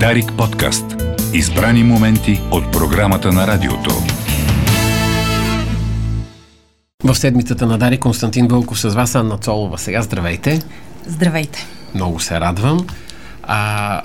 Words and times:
Дарик 0.00 0.32
подкаст. 0.38 0.84
Избрани 1.34 1.84
моменти 1.84 2.40
от 2.50 2.72
програмата 2.72 3.32
на 3.32 3.46
радиото. 3.46 3.90
В 7.04 7.14
седмицата 7.14 7.66
на 7.66 7.78
Дарик 7.78 8.00
Константин 8.00 8.48
Вълков 8.48 8.80
с 8.80 8.88
вас, 8.88 9.14
Анна 9.14 9.38
Цолова. 9.38 9.78
Сега 9.78 10.02
здравейте. 10.02 10.60
Здравейте. 11.06 11.66
Много 11.94 12.20
се 12.20 12.40
радвам. 12.40 12.86
А, 13.42 14.02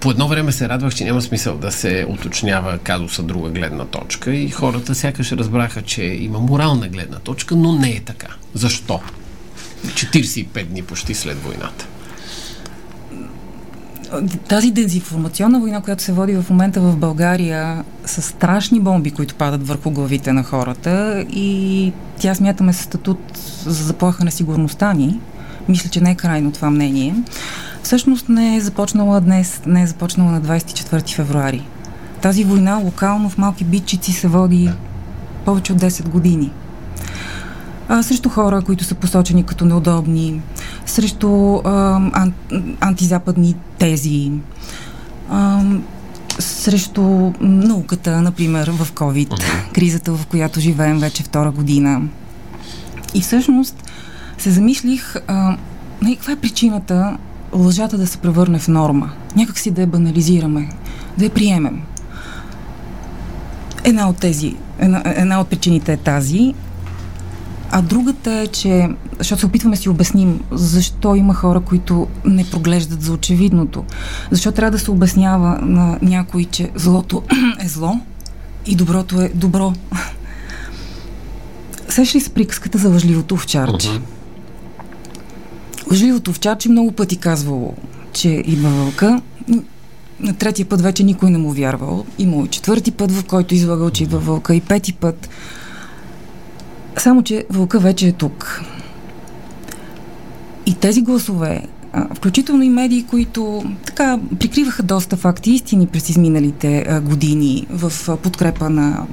по 0.00 0.10
едно 0.10 0.28
време 0.28 0.52
се 0.52 0.68
радвах, 0.68 0.94
че 0.94 1.04
няма 1.04 1.22
смисъл 1.22 1.56
да 1.56 1.72
се 1.72 2.06
уточнява 2.08 2.78
казуса 2.78 3.22
друга 3.22 3.50
гледна 3.50 3.84
точка 3.84 4.34
и 4.34 4.50
хората 4.50 4.94
сякаш 4.94 5.32
разбраха, 5.32 5.82
че 5.82 6.02
има 6.02 6.38
морална 6.38 6.88
гледна 6.88 7.18
точка, 7.18 7.56
но 7.56 7.72
не 7.72 7.90
е 7.90 8.00
така. 8.00 8.28
Защо? 8.54 9.00
45 9.86 10.64
дни 10.64 10.82
почти 10.82 11.14
след 11.14 11.42
войната. 11.42 11.86
Тази 14.48 14.70
дезинформационна 14.70 15.60
война, 15.60 15.80
която 15.80 16.02
се 16.02 16.12
води 16.12 16.34
в 16.34 16.50
момента 16.50 16.80
в 16.80 16.96
България, 16.96 17.84
са 18.04 18.22
страшни 18.22 18.80
бомби, 18.80 19.10
които 19.10 19.34
падат 19.34 19.68
върху 19.68 19.90
главите 19.90 20.32
на 20.32 20.42
хората 20.42 21.24
и 21.30 21.92
тя 22.18 22.34
смятаме 22.34 22.72
с 22.72 22.82
статут 22.82 23.18
за 23.66 23.84
заплаха 23.84 24.24
на 24.24 24.30
сигурността 24.30 24.92
ни. 24.92 25.20
Мисля, 25.68 25.90
че 25.90 26.00
не 26.00 26.10
е 26.10 26.14
крайно 26.14 26.52
това 26.52 26.70
мнение. 26.70 27.14
Всъщност 27.82 28.28
не 28.28 28.56
е 28.56 28.60
започнала 28.60 29.20
днес, 29.20 29.60
не 29.66 29.82
е 29.82 29.86
започнала 29.86 30.32
на 30.32 30.42
24 30.42 31.14
февруари. 31.14 31.66
Тази 32.22 32.44
война 32.44 32.76
локално 32.76 33.30
в 33.30 33.38
малки 33.38 33.64
битчици 33.64 34.12
се 34.12 34.28
води 34.28 34.70
повече 35.44 35.72
от 35.72 35.80
10 35.80 36.08
години 36.08 36.50
а, 37.88 38.02
срещу 38.02 38.28
хора, 38.28 38.62
които 38.62 38.84
са 38.84 38.94
посочени 38.94 39.44
като 39.44 39.64
неудобни, 39.64 40.40
срещу 40.90 41.54
а, 41.54 42.00
ан, 42.12 42.32
антизападни 42.80 43.56
тези, 43.78 44.32
а, 45.30 45.62
срещу 46.38 47.32
науката, 47.40 48.22
например, 48.22 48.70
в 48.70 48.92
COVID, 48.92 49.28
uh-huh. 49.28 49.72
кризата, 49.72 50.12
в 50.12 50.26
която 50.26 50.60
живеем 50.60 50.98
вече 50.98 51.22
втора 51.22 51.50
година. 51.50 52.02
И 53.14 53.20
всъщност 53.20 53.90
се 54.38 54.50
замислих, 54.50 55.16
а, 55.26 55.56
нали, 56.02 56.16
каква 56.16 56.32
е 56.32 56.36
причината 56.36 57.16
лъжата 57.52 57.98
да 57.98 58.06
се 58.06 58.18
превърне 58.18 58.58
в 58.58 58.68
норма? 58.68 59.10
Някак 59.36 59.58
си 59.58 59.70
да 59.70 59.80
я 59.80 59.86
банализираме, 59.86 60.68
да 61.18 61.24
я 61.24 61.30
приемем. 61.30 61.82
Една 63.84 64.08
от 64.08 64.16
тези, 64.16 64.56
една, 64.78 65.02
една 65.04 65.40
от 65.40 65.48
причините 65.48 65.92
е 65.92 65.96
тази, 65.96 66.54
а 67.70 67.82
другата 67.82 68.32
е, 68.32 68.46
че, 68.46 68.88
защото 69.18 69.40
се 69.40 69.46
опитваме 69.46 69.76
си 69.76 69.88
обясним 69.88 70.40
защо 70.50 71.14
има 71.14 71.34
хора, 71.34 71.60
които 71.60 72.06
не 72.24 72.44
проглеждат 72.44 73.02
за 73.02 73.12
очевидното. 73.12 73.84
Защо 74.30 74.52
трябва 74.52 74.70
да 74.70 74.78
се 74.78 74.90
обяснява 74.90 75.58
на 75.62 75.98
някой, 76.02 76.44
че 76.44 76.70
злото 76.74 77.22
е 77.64 77.68
зло 77.68 78.00
и 78.66 78.74
доброто 78.74 79.20
е 79.20 79.28
добро. 79.34 79.72
Сеш 81.88 82.14
ли 82.14 82.20
с 82.20 82.30
приказката 82.30 82.78
за 82.78 82.88
лъжливото 82.88 83.34
овчарче? 83.34 83.88
Uh-huh. 83.88 84.00
Лъжливото 85.90 86.30
овчарче 86.30 86.68
много 86.68 86.92
пъти 86.92 87.16
казвало, 87.16 87.74
че 88.12 88.28
идва 88.28 88.70
вълка. 88.70 89.20
На 90.20 90.34
третия 90.34 90.66
път 90.66 90.80
вече 90.80 91.04
никой 91.04 91.30
не 91.30 91.38
му 91.38 91.52
вярвал. 91.52 92.04
Имало 92.18 92.44
и 92.44 92.48
четвърти 92.48 92.90
път, 92.90 93.12
в 93.12 93.24
който 93.24 93.54
излагал, 93.54 93.90
че 93.90 94.02
идва 94.02 94.18
вълка. 94.18 94.54
И 94.54 94.60
пети 94.60 94.92
път 94.92 95.28
само, 96.96 97.22
че 97.22 97.44
вълка 97.50 97.78
вече 97.78 98.08
е 98.08 98.12
тук. 98.12 98.62
И 100.68 100.74
тези 100.74 101.02
гласове, 101.02 101.62
включително 102.14 102.62
и 102.62 102.68
медии, 102.68 103.02
които 103.02 103.64
така 103.86 104.18
прикриваха 104.40 104.82
доста 104.82 105.16
факти 105.16 105.50
истини 105.50 105.86
през 105.86 106.08
изминалите 106.08 107.00
години 107.02 107.66
в 107.70 108.16
подкрепа 108.22 108.70
на 108.70 109.06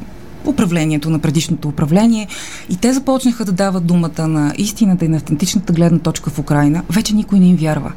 управлението 0.45 1.09
на 1.09 1.19
предишното 1.19 1.67
управление 1.67 2.27
и 2.69 2.75
те 2.75 2.93
започнаха 2.93 3.45
да 3.45 3.51
дават 3.51 3.85
думата 3.85 4.27
на 4.27 4.53
истината 4.57 5.05
и 5.05 5.07
на 5.07 5.17
автентичната 5.17 5.73
гледна 5.73 5.99
точка 5.99 6.29
в 6.29 6.39
Украина, 6.39 6.83
вече 6.89 7.15
никой 7.15 7.39
не 7.39 7.47
им 7.47 7.55
вярва. 7.55 7.91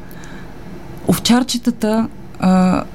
Овчарчетата 1.07 2.07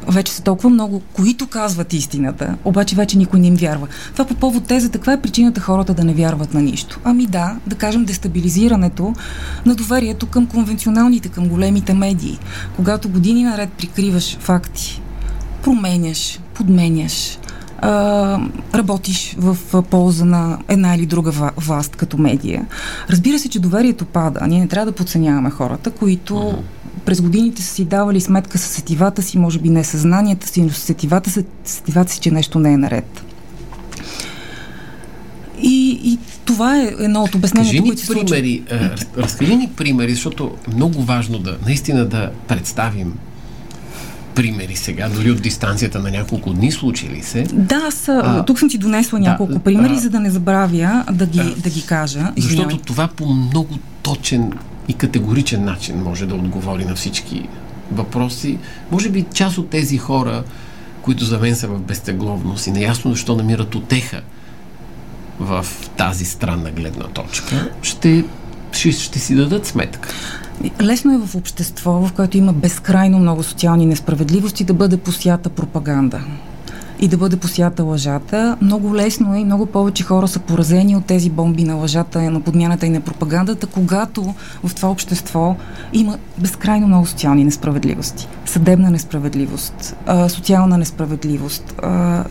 вече 0.08 0.32
са 0.32 0.42
толкова 0.42 0.70
много, 0.70 1.02
които 1.12 1.46
казват 1.46 1.92
истината, 1.92 2.54
обаче 2.64 2.96
вече 2.96 3.18
никой 3.18 3.40
не 3.40 3.46
им 3.46 3.54
вярва. 3.54 3.86
Това 4.12 4.24
по 4.24 4.34
повод 4.34 4.64
тезата, 4.64 4.98
каква 4.98 5.12
е 5.12 5.20
причината 5.20 5.60
хората 5.60 5.94
да 5.94 6.04
не 6.04 6.14
вярват 6.14 6.54
на 6.54 6.62
нищо? 6.62 7.00
Ами 7.04 7.26
да, 7.26 7.56
да 7.66 7.76
кажем 7.76 8.04
дестабилизирането 8.04 9.14
на 9.66 9.74
доверието 9.74 10.26
към 10.26 10.46
конвенционалните, 10.46 11.28
към 11.28 11.48
големите 11.48 11.94
медии. 11.94 12.38
Когато 12.76 13.08
години 13.08 13.42
наред 13.42 13.72
прикриваш 13.72 14.38
факти, 14.40 15.02
променяш, 15.62 16.40
подменяш, 16.54 17.38
а, 17.78 18.40
работиш 18.74 19.36
в 19.38 19.82
полза 19.82 20.24
на 20.24 20.58
една 20.68 20.94
или 20.94 21.06
друга 21.06 21.50
власт 21.56 21.96
като 21.96 22.18
медия. 22.18 22.66
Разбира 23.10 23.38
се, 23.38 23.48
че 23.48 23.60
доверието 23.60 24.04
пада. 24.04 24.46
Ние 24.46 24.60
не 24.60 24.68
трябва 24.68 24.86
да 24.86 24.96
подценяваме 24.96 25.50
хората, 25.50 25.90
които 25.90 26.62
през 27.04 27.20
годините 27.20 27.62
са 27.62 27.74
си 27.74 27.84
давали 27.84 28.20
сметка 28.20 28.58
с 28.58 28.62
сетивата 28.62 29.22
си, 29.22 29.38
може 29.38 29.58
би 29.58 29.70
не 29.70 29.84
съзнанията 29.84 30.48
си, 30.48 30.62
но 30.62 30.70
с 30.70 30.78
сетивата, 30.78 31.30
сетивата 31.64 32.12
си, 32.12 32.20
че 32.20 32.30
нещо 32.30 32.58
не 32.58 32.72
е 32.72 32.76
наред. 32.76 33.24
И, 35.62 36.00
и 36.04 36.18
това 36.44 36.80
е 36.80 36.94
едно 36.98 37.22
от 37.22 37.34
обясненията, 37.34 37.82
които 37.82 38.00
се 38.00 38.12
примери, 38.12 38.62
разкажи 39.16 39.56
ни 39.56 39.70
примери, 39.76 40.14
защото 40.14 40.56
е 40.68 40.74
много 40.74 41.02
важно 41.02 41.38
да 41.38 41.58
наистина 41.66 42.06
да 42.06 42.30
представим 42.48 43.14
примери 44.34 44.76
сега, 44.76 45.08
дори 45.08 45.30
от 45.30 45.42
дистанцията 45.42 45.98
на 45.98 46.10
няколко 46.10 46.52
дни 46.52 46.72
случили 46.72 47.22
се. 47.22 47.42
Да, 47.52 47.82
аз 47.88 48.08
а, 48.08 48.44
тук 48.46 48.58
съм 48.58 48.68
ти 48.68 48.78
донесла 48.78 49.18
да, 49.18 49.24
няколко 49.24 49.58
примери, 49.58 49.92
а, 49.92 49.98
за 49.98 50.10
да 50.10 50.20
не 50.20 50.30
забравя 50.30 51.04
да 51.12 51.26
ги, 51.26 51.40
а, 51.40 51.54
да 51.56 51.70
ги 51.70 51.82
кажа. 51.82 52.32
Извинявай. 52.36 52.64
Защото 52.64 52.76
това 52.78 53.08
по 53.08 53.26
много 53.26 53.78
точен 54.02 54.52
и 54.88 54.94
категоричен 54.94 55.64
начин 55.64 56.02
може 56.02 56.26
да 56.26 56.34
отговори 56.34 56.84
на 56.84 56.94
всички 56.94 57.48
въпроси. 57.92 58.58
Може 58.90 59.10
би 59.10 59.24
част 59.34 59.58
от 59.58 59.70
тези 59.70 59.98
хора, 59.98 60.44
които 61.02 61.24
за 61.24 61.38
мен 61.38 61.56
са 61.56 61.68
в 61.68 61.80
безтегловност 61.80 62.66
и 62.66 62.70
неясно 62.70 63.10
защо 63.10 63.36
намират 63.36 63.74
отеха 63.74 64.22
в 65.40 65.66
тази 65.96 66.24
странна 66.24 66.70
гледна 66.70 67.04
точка, 67.04 67.70
ще, 67.82 68.24
ще, 68.72 68.92
ще 68.92 69.18
си 69.18 69.34
дадат 69.34 69.66
сметка. 69.66 70.08
Лесно 70.82 71.14
е 71.14 71.26
в 71.26 71.34
общество, 71.34 71.92
в 71.92 72.12
което 72.12 72.36
има 72.36 72.52
безкрайно 72.52 73.18
много 73.18 73.42
социални 73.42 73.86
несправедливости, 73.86 74.64
да 74.64 74.74
бъде 74.74 74.96
посята 74.96 75.48
пропаганда 75.48 76.20
и 77.04 77.08
да 77.08 77.16
бъде 77.16 77.36
посята 77.36 77.84
лъжата. 77.84 78.56
Много 78.60 78.96
лесно 78.96 79.34
е 79.34 79.38
и 79.38 79.44
много 79.44 79.66
повече 79.66 80.02
хора 80.02 80.28
са 80.28 80.38
поразени 80.38 80.96
от 80.96 81.04
тези 81.04 81.30
бомби 81.30 81.64
на 81.64 81.74
лъжата, 81.74 82.30
на 82.30 82.40
подмяната 82.40 82.86
и 82.86 82.90
на 82.90 83.00
пропагандата, 83.00 83.66
когато 83.66 84.34
в 84.64 84.74
това 84.74 84.90
общество 84.90 85.56
има 85.92 86.18
безкрайно 86.38 86.86
много 86.86 87.06
социални 87.06 87.44
несправедливости. 87.44 88.28
Съдебна 88.46 88.90
несправедливост, 88.90 89.96
социална 90.28 90.78
несправедливост, 90.78 91.74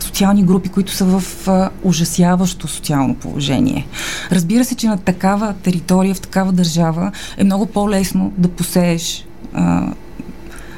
социални 0.00 0.44
групи, 0.44 0.68
които 0.68 0.92
са 0.92 1.04
в 1.04 1.48
ужасяващо 1.82 2.68
социално 2.68 3.14
положение. 3.14 3.86
Разбира 4.32 4.64
се, 4.64 4.74
че 4.74 4.86
на 4.88 4.98
такава 4.98 5.54
територия, 5.62 6.14
в 6.14 6.20
такава 6.20 6.52
държава 6.52 7.12
е 7.36 7.44
много 7.44 7.66
по-лесно 7.66 8.32
да 8.38 8.48
посееш 8.48 9.26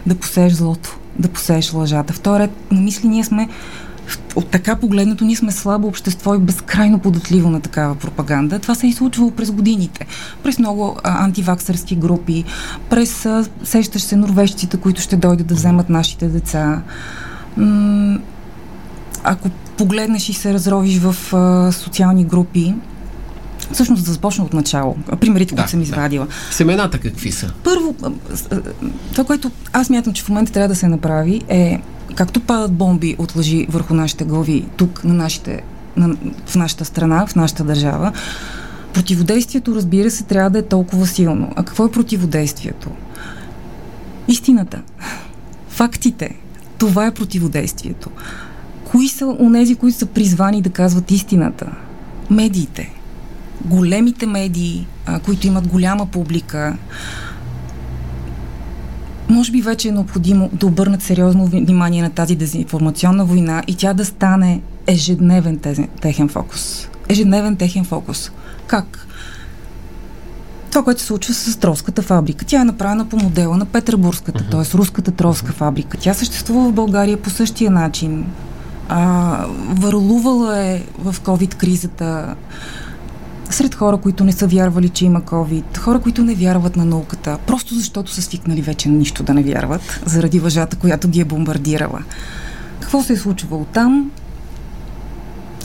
да 0.07 0.15
посееш 0.15 0.53
злото 0.53 0.99
да 1.19 1.29
посееш 1.29 1.73
лъжата. 1.73 2.13
Втори 2.13 2.43
ред 2.43 2.51
на 2.71 2.81
мисли 2.81 3.09
ние 3.09 3.25
сме 3.25 3.49
от 4.37 4.49
така 4.49 4.77
погледнато, 4.77 5.25
ние 5.25 5.37
сме 5.37 5.53
слабо 5.53 5.89
общество 5.89 6.35
и 6.35 6.39
безкрайно 6.39 6.99
податливо 6.99 7.51
на 7.51 7.61
такава 7.61 7.95
пропаганда. 7.95 8.59
Това 8.59 8.75
се 8.75 8.87
е 8.87 8.93
случвало 8.93 9.31
през 9.31 9.51
годините. 9.51 10.07
През 10.43 10.59
много 10.59 10.97
а, 11.05 11.25
антиваксърски 11.25 11.97
групи, 11.97 12.45
през 12.91 13.27
а, 13.27 13.45
сещаш 13.65 14.03
се 14.03 14.17
норвежците, 14.17 14.77
които 14.77 15.01
ще 15.01 15.17
дойдат 15.17 15.47
да 15.47 15.55
вземат 15.55 15.91
нашите 15.91 16.29
деца. 16.29 16.83
М- 17.57 18.19
ако 19.25 19.51
погледнеш 19.77 20.29
и 20.29 20.33
се 20.33 20.55
разровиш 20.55 20.99
в 20.99 21.35
а, 21.35 21.73
социални 21.73 22.25
групи, 22.25 22.75
Всъщност 23.73 24.05
да 24.05 24.13
започна 24.13 24.45
от 24.45 24.53
начало. 24.53 24.97
Примерите, 25.21 25.55
да, 25.55 25.63
които 25.63 25.71
съм 25.71 25.83
извадила. 25.83 26.27
Да. 26.27 26.55
Семената 26.55 26.99
какви 26.99 27.33
са? 27.33 27.53
Първо, 27.65 27.95
това, 29.13 29.25
което 29.25 29.51
аз 29.73 29.91
мятам, 29.91 30.13
че 30.13 30.23
в 30.23 30.29
момента 30.29 30.53
трябва 30.53 30.69
да 30.69 30.77
се 30.77 30.89
направи 30.89 31.43
е, 31.49 31.81
както 32.15 32.41
падат 32.41 32.73
бомби 32.73 33.17
от 33.19 33.37
лъжи 33.37 33.67
върху 33.71 33.95
нашите 33.95 34.25
глави, 34.25 34.67
тук 34.77 35.05
на 35.05 35.15
нашите, 35.15 35.63
на, 35.97 36.17
в 36.47 36.57
нашата 36.57 36.85
страна, 36.85 37.27
в 37.27 37.37
нашата 37.37 37.65
държава, 37.65 38.13
противодействието, 38.93 39.75
разбира 39.75 40.11
се, 40.11 40.25
трябва 40.25 40.51
да 40.51 40.59
е 40.59 40.63
толкова 40.63 41.07
силно. 41.07 41.53
А 41.57 41.63
какво 41.63 41.87
е 41.87 41.91
противодействието? 41.91 42.91
Истината. 44.29 44.83
Фактите. 45.69 46.37
Това 46.79 47.07
е 47.07 47.15
противодействието. 47.15 48.11
Кои 48.85 49.09
са 49.09 49.27
онези, 49.27 49.75
които 49.75 49.99
са 49.99 50.07
призвани 50.07 50.63
да 50.63 50.71
казват 50.71 51.11
истината? 51.11 51.67
Медиите 52.31 52.93
големите 53.65 54.27
медии, 54.27 54.87
които 55.25 55.47
имат 55.47 55.69
голяма 55.69 56.07
публика, 56.07 56.77
може 59.29 59.53
би 59.53 59.63
вече 59.63 59.89
е 59.89 59.93
необходимо 59.93 60.51
да 60.53 60.67
обърнат 60.67 61.03
сериозно 61.03 61.47
внимание 61.47 62.03
на 62.03 62.11
тази 62.11 62.37
дезинформационна 62.37 63.25
война 63.25 63.63
и 63.67 63.75
тя 63.75 63.95
да 63.95 64.05
стане 64.05 64.61
ежедневен 64.87 65.61
техен 66.01 66.29
фокус. 66.29 66.89
Ежедневен 67.09 67.57
техен 67.57 67.85
фокус. 67.85 68.31
Как? 68.67 69.07
Това, 70.71 70.85
което 70.85 71.01
се 71.01 71.07
случва 71.07 71.35
с 71.35 71.57
троската 71.57 72.03
фабрика. 72.03 72.45
Тя 72.45 72.61
е 72.61 72.65
направена 72.65 73.09
по 73.09 73.17
модела 73.17 73.57
на 73.57 73.65
Петербургската, 73.65 74.45
uh-huh. 74.45 74.51
т.е. 74.51 74.79
руската 74.79 75.11
троска 75.11 75.53
фабрика. 75.53 75.99
Тя 76.01 76.15
съществува 76.15 76.69
в 76.69 76.73
България 76.73 77.17
по 77.17 77.31
същия 77.31 77.71
начин. 77.71 78.27
А, 78.89 79.47
върлувала 79.69 80.59
е 80.59 80.83
в 80.99 81.17
COVID-кризата 81.21 82.35
сред 83.55 83.75
хора, 83.75 83.97
които 83.97 84.25
не 84.25 84.33
са 84.33 84.47
вярвали, 84.47 84.89
че 84.89 85.05
има 85.05 85.21
COVID, 85.21 85.79
хора, 85.79 86.01
които 86.01 86.25
не 86.25 86.35
вярват 86.35 86.77
на 86.77 86.85
науката, 86.85 87.39
просто 87.47 87.75
защото 87.75 88.11
са 88.11 88.23
свикнали 88.23 88.63
вече 88.63 88.89
на 88.89 88.99
нищо 88.99 89.23
да 89.23 89.35
не 89.35 89.43
вярват, 89.43 90.01
заради 90.07 90.39
въжата, 90.39 90.77
която 90.77 91.09
ги 91.09 91.21
е 91.21 91.25
бомбардирала. 91.25 92.03
Какво 92.81 93.03
се 93.03 93.13
е 93.13 93.17
случвало 93.17 93.65
там? 93.65 94.11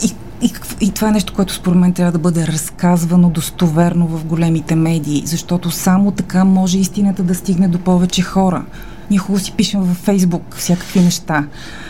И, 0.04 0.14
и, 0.42 0.52
и 0.82 0.92
това 0.92 1.08
е 1.10 1.12
нещо, 1.12 1.34
което 1.34 1.54
според 1.54 1.80
мен 1.80 1.94
трябва 1.94 2.12
да 2.12 2.20
бъде 2.20 2.48
разказвано 2.48 3.30
достоверно 3.30 4.08
в 4.08 4.26
големите 4.26 4.76
медии, 4.76 5.24
защото 5.26 5.72
само 5.72 6.12
така 6.12 6.44
може 6.44 6.80
истината 6.80 7.24
да 7.24 7.36
стигне 7.36 7.68
до 7.68 7.80
повече 7.80 8.22
хора. 8.22 8.66
Ние 9.10 9.20
хубаво 9.20 9.44
си 9.44 9.52
пишем 9.52 9.82
във 9.82 9.98
Фейсбук 9.98 10.56
всякакви 10.56 11.00
неща 11.00 11.48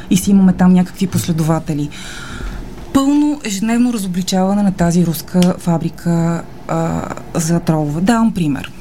и 0.10 0.18
си 0.18 0.32
имаме 0.32 0.54
там 0.54 0.74
някакви 0.74 1.08
последователи 1.08 1.90
пълно 2.94 3.42
ежедневно 3.44 3.94
разобличаване 3.94 4.64
на 4.64 4.72
тази 4.72 5.06
руска 5.06 5.56
фабрика 5.58 6.44
а, 6.68 7.02
за 7.34 7.60
тролове. 7.60 8.02
Давам 8.02 8.34
пример. 8.34 8.72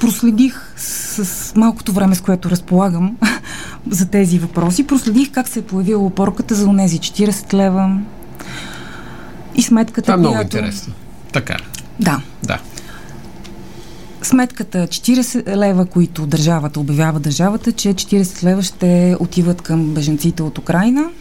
Проследих 0.00 0.72
с, 0.76 1.24
с 1.24 1.56
малкото 1.56 1.92
време, 1.92 2.14
с 2.14 2.20
което 2.20 2.50
разполагам 2.50 3.16
за 3.90 4.06
тези 4.06 4.38
въпроси, 4.38 4.86
проследих 4.86 5.30
как 5.30 5.48
се 5.48 5.58
е 5.58 5.62
появила 5.62 6.04
опорката 6.04 6.54
за 6.54 6.66
онези 6.66 6.98
40 6.98 7.54
лева 7.54 8.00
и 9.54 9.62
сметката, 9.62 10.02
Това 10.02 10.14
е 10.14 10.16
много 10.16 10.34
която... 10.34 10.56
интересно. 10.56 10.92
Така. 11.32 11.56
Да. 12.00 12.20
Да. 12.42 12.58
Сметката 14.22 14.86
40 14.86 15.56
лева, 15.56 15.86
които 15.86 16.26
държавата 16.26 16.80
обявява 16.80 17.20
държавата, 17.20 17.72
че 17.72 17.88
40 17.88 18.44
лева 18.44 18.62
ще 18.62 19.16
отиват 19.20 19.62
към 19.62 19.94
беженците 19.94 20.42
от 20.42 20.58
Украина– 20.58 21.04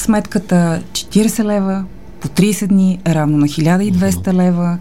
Сметката 0.00 0.82
40 0.92 1.44
лева 1.44 1.84
по 2.20 2.28
30 2.28 2.66
дни 2.66 2.98
е 3.04 3.14
равно 3.14 3.38
на 3.38 3.46
1200 3.46 4.32
лева. 4.32 4.78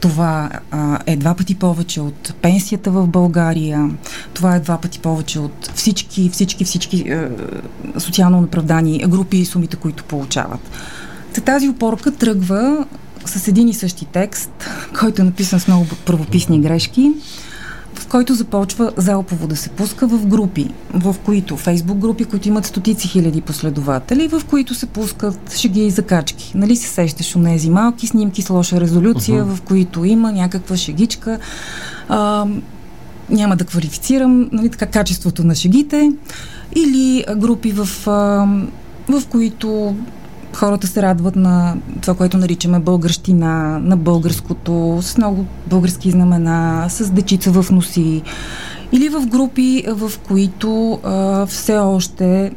Това 0.00 0.50
а, 0.70 0.98
е 1.06 1.16
два 1.16 1.34
пъти 1.34 1.54
повече 1.54 2.00
от 2.00 2.34
пенсията 2.42 2.90
в 2.90 3.06
България. 3.06 3.90
Това 4.34 4.56
е 4.56 4.60
два 4.60 4.78
пъти 4.78 4.98
повече 4.98 5.38
от 5.38 5.70
всички, 5.74 6.30
всички, 6.32 6.64
всички 6.64 6.96
е, 7.00 7.28
социално 7.98 8.40
направдани 8.40 8.98
групи 8.98 9.36
и 9.36 9.44
сумите, 9.44 9.76
които 9.76 10.04
получават. 10.04 10.70
Тази 11.44 11.68
опорка 11.68 12.10
тръгва 12.10 12.86
с 13.24 13.48
един 13.48 13.68
и 13.68 13.74
същи 13.74 14.04
текст, 14.04 14.50
който 15.00 15.22
е 15.22 15.24
написан 15.24 15.60
с 15.60 15.68
много 15.68 15.86
правописни 16.06 16.60
грешки 16.60 17.12
в 18.00 18.06
който 18.06 18.34
започва 18.34 18.92
залпово 18.96 19.46
да 19.46 19.56
се 19.56 19.68
пуска 19.68 20.06
в 20.06 20.26
групи, 20.26 20.68
в 20.94 21.16
които, 21.24 21.56
фейсбук 21.56 21.98
групи, 21.98 22.24
които 22.24 22.48
имат 22.48 22.66
стотици 22.66 23.08
хиляди 23.08 23.40
последователи, 23.40 24.28
в 24.28 24.42
които 24.50 24.74
се 24.74 24.86
пускат 24.86 25.56
шеги 25.56 25.86
и 25.86 25.90
закачки. 25.90 26.52
Нали 26.54 26.76
се 26.76 26.88
сещаш 26.88 27.36
от 27.36 27.44
тези 27.44 27.70
малки 27.70 28.06
снимки 28.06 28.42
с 28.42 28.50
лоша 28.50 28.80
резолюция, 28.80 29.44
uh-huh. 29.44 29.54
в 29.54 29.62
които 29.62 30.04
има 30.04 30.32
някаква 30.32 30.76
шегичка. 30.76 31.38
А, 32.08 32.46
няма 33.30 33.56
да 33.56 33.64
квалифицирам 33.64 34.48
нали, 34.52 34.68
така, 34.70 34.86
качеството 34.86 35.44
на 35.44 35.54
шегите. 35.54 36.12
Или 36.76 37.24
групи, 37.36 37.72
в, 37.72 37.88
в 39.08 39.22
които 39.30 39.96
хората 40.54 40.86
се 40.86 41.02
радват 41.02 41.36
на 41.36 41.76
това, 42.02 42.14
което 42.14 42.38
наричаме 42.38 42.78
българщина, 42.78 43.78
на 43.78 43.96
българското, 43.96 44.98
с 45.02 45.16
много 45.16 45.46
български 45.66 46.10
знамена, 46.10 46.86
с 46.88 47.10
дечица 47.10 47.50
в 47.50 47.70
носи. 47.70 48.22
Или 48.92 49.08
в 49.08 49.26
групи, 49.26 49.84
в 49.88 50.12
които 50.26 51.00
а, 51.04 51.46
все 51.46 51.78
още 51.78 52.52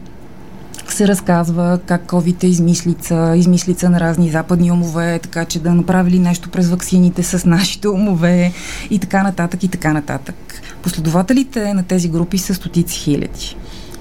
се 0.90 1.08
разказва 1.08 1.80
как 1.86 2.06
COVID 2.06 2.44
е 2.44 2.48
измислица, 2.48 3.34
измислица 3.36 3.90
на 3.90 4.00
разни 4.00 4.30
западни 4.30 4.72
умове, 4.72 5.20
така 5.20 5.46
че 5.46 5.60
да 5.60 5.74
направили 5.74 6.20
нещо 6.20 6.50
през 6.50 6.70
ваксините 6.70 7.24
с 7.24 7.46
нашите 7.46 7.88
умове 7.88 8.54
и 8.90 9.00
така 9.00 9.24
нататък 9.24 9.64
и 9.64 9.68
така 9.68 9.94
нататък. 9.94 10.36
Последователите 10.82 11.74
на 11.74 11.84
тези 11.84 12.10
групи 12.10 12.38
са 12.38 12.54
стотици 12.54 13.00
хиляди. 13.00 13.56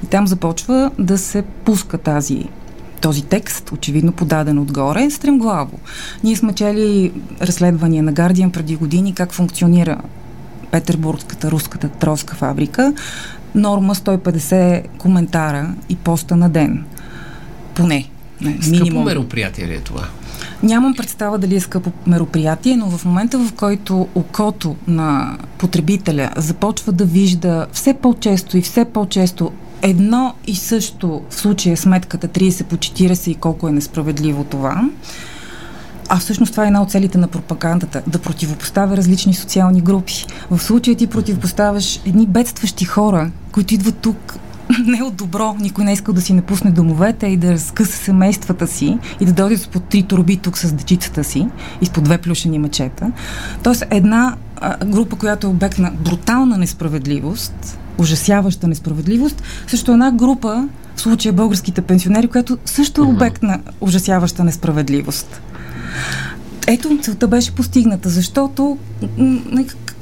И 0.04 0.06
там 0.06 0.26
започва 0.26 0.90
да 0.98 1.18
се 1.18 1.42
пуска 1.42 1.98
тази 1.98 2.48
този 3.02 3.22
текст, 3.22 3.72
очевидно 3.72 4.12
подаден 4.12 4.58
отгоре, 4.58 5.10
стремглаво. 5.10 5.78
Ние 6.25 6.37
сме 6.37 6.52
чели 6.52 7.12
разследвания 7.40 8.02
на 8.02 8.12
Гардиан 8.12 8.50
преди 8.50 8.76
години 8.76 9.14
как 9.14 9.32
функционира 9.32 10.00
Петербургската 10.70 11.50
руската 11.50 11.88
троска 11.88 12.37
фабрика. 12.37 12.94
Норма 13.54 13.94
150 13.94 14.88
коментара 14.99 15.75
и 15.88 15.96
поста 15.96 16.37
на 16.37 16.50
ден. 16.50 16.84
Поне. 17.75 18.08
Не, 18.40 18.58
минимум. 18.69 19.05
мероприятие 19.05 19.66
ли 19.66 19.75
е 19.75 19.81
това? 19.81 20.02
Нямам 20.62 20.94
представа 20.94 21.38
дали 21.38 21.56
е 21.56 21.60
скъпо 21.60 21.93
мероприятие, 22.06 22.76
но 22.76 22.90
в 22.90 23.05
момента, 23.05 23.38
в 23.38 23.52
който 23.52 24.08
окото 24.14 24.76
на 24.87 25.38
потребителя 25.58 26.31
започва 26.37 26.93
да 26.93 27.05
вижда 27.05 27.66
все 27.72 27.94
по-често 27.94 28.58
и 28.58 28.62
все 28.62 28.84
по-често 28.84 29.52
едно 29.82 30.34
и 30.46 30.56
също 30.56 31.23
в 31.31 31.34
случая 31.34 31.76
сметката 31.76 32.29
30 32.29 32.64
по 32.64 32.76
40 32.76 33.29
и 33.29 33.34
колко 33.34 33.69
е 33.69 33.73
несправедливо 33.73 34.44
това. 34.44 34.88
А 36.08 36.17
всъщност 36.17 36.52
това 36.52 36.64
е 36.64 36.67
една 36.67 36.82
от 36.82 36.90
целите 36.90 37.19
на 37.19 37.29
пропагандата 37.29 38.02
да 38.06 38.19
противопоставя 38.19 38.96
различни 38.96 39.34
социални 39.34 39.81
групи. 39.81 40.26
В 40.50 40.58
случая 40.58 40.96
ти 40.96 41.06
противопоставяш 41.06 42.00
едни 42.06 42.26
бедстващи 42.26 42.84
хора, 42.84 43.31
които 43.52 43.75
идват 43.75 43.99
тук 43.99 44.38
не 44.87 45.02
от 45.02 45.17
добро, 45.17 45.56
никой 45.61 45.84
не 45.84 45.90
е 45.90 45.94
искал 45.94 46.14
да 46.14 46.20
си 46.20 46.32
напусне 46.32 46.70
домовете 46.70 47.26
и 47.26 47.37
да 47.37 47.52
разкъса 47.52 47.96
семействата 47.96 48.67
си 48.67 48.99
и 49.20 49.25
да 49.25 49.32
дойде 49.32 49.56
с 49.56 49.69
по 49.69 49.81
три 49.81 50.02
турби 50.02 50.37
тук 50.37 50.58
с 50.58 50.73
дечицата 50.73 51.25
си 51.25 51.49
и 51.81 51.87
с 51.87 51.90
по 51.90 52.00
две 52.00 52.19
плюшени 52.19 52.58
мечета. 52.58 53.12
Тоест 53.62 53.84
една 53.90 54.37
група, 54.84 55.17
която 55.17 55.46
е 55.46 55.50
обект 55.50 55.79
на 55.79 55.90
брутална 55.90 56.58
несправедливост, 56.58 57.79
ужасяваща 57.98 58.68
несправедливост, 58.68 59.42
също 59.66 59.92
една 59.92 60.12
група, 60.12 60.68
в 60.96 61.00
случая 61.00 61.32
българските 61.32 61.82
пенсионери, 61.82 62.28
която 62.28 62.58
също 62.64 63.00
е 63.02 63.05
обект 63.05 63.43
на 63.43 63.60
ужасяваща 63.81 64.44
несправедливост. 64.44 65.40
Ето, 66.67 66.98
целта 67.02 67.28
беше 67.28 67.52
постигната, 67.52 68.08
защото 68.08 68.78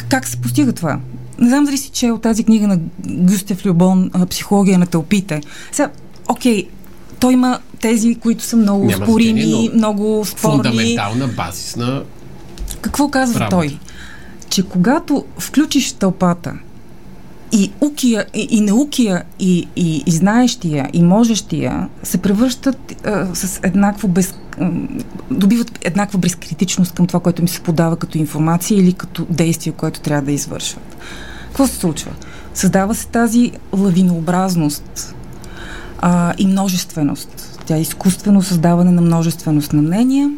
как 0.08 0.28
се 0.28 0.36
постига 0.36 0.72
това? 0.72 0.98
Не 1.38 1.48
знам 1.48 1.64
дали 1.64 1.78
си 1.78 1.90
чел 1.90 2.18
тази 2.18 2.44
книга 2.44 2.68
на 2.68 2.78
Гюстев 3.08 3.66
Любон 3.66 4.10
«Психология 4.30 4.78
на 4.78 4.86
тълпите». 4.86 5.40
Сега, 5.72 5.90
окей, 6.28 6.68
той 7.20 7.32
има 7.32 7.58
тези, 7.80 8.14
които 8.14 8.44
са 8.44 8.56
много 8.56 8.84
Няма 8.84 9.04
спорими, 9.04 9.42
значение, 9.42 9.70
много 9.74 10.24
спорни. 10.26 10.56
Фундаментална, 10.56 11.28
базисна 11.28 12.02
Какво 12.80 13.08
казва 13.08 13.40
работа. 13.40 13.56
той? 13.56 13.78
Че 14.48 14.62
когато 14.62 15.24
включиш 15.38 15.92
тълпата 15.92 16.54
и 17.52 17.72
укия, 17.80 18.26
и, 18.34 18.48
и 18.50 18.60
наукия, 18.60 19.22
и, 19.38 19.68
и, 19.76 20.02
и 20.06 20.10
знаещия, 20.10 20.90
и 20.92 21.02
можещия 21.02 21.88
се 22.02 22.18
превръщат 22.18 23.06
а, 23.06 23.34
с 23.34 23.60
еднакво 23.62 24.08
без, 24.08 24.34
а, 24.60 24.70
добиват 25.30 25.78
еднаква 25.82 26.18
безкритичност 26.18 26.94
към 26.94 27.06
това, 27.06 27.20
което 27.20 27.42
ми 27.42 27.48
се 27.48 27.60
подава 27.60 27.96
като 27.96 28.18
информация 28.18 28.78
или 28.78 28.92
като 28.92 29.26
действие, 29.30 29.72
което 29.72 30.00
трябва 30.00 30.22
да 30.22 30.32
извършват. 30.32 30.96
Какво 31.46 31.66
се 31.66 31.76
случва? 31.76 32.10
Създава 32.54 32.94
се 32.94 33.06
тази 33.06 33.52
лавинообразност 33.72 35.14
а, 35.98 36.34
и 36.38 36.46
множественост. 36.46 37.60
Тя 37.66 37.76
е 37.76 37.80
изкуствено 37.80 38.42
създаване 38.42 38.90
на 38.90 39.02
множественост 39.02 39.72
на 39.72 39.82
мнения. 39.82 40.30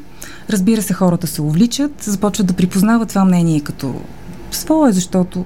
Разбира 0.50 0.82
се, 0.82 0.94
хората 0.94 1.26
се 1.26 1.42
увличат, 1.42 2.02
започват 2.02 2.46
да 2.46 2.52
припознават 2.52 3.08
това 3.08 3.24
мнение 3.24 3.60
като 3.60 3.94
свое, 4.50 4.92
защото 4.92 5.44